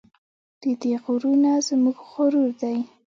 [0.61, 2.77] د دې غرونه زموږ غرور دی؟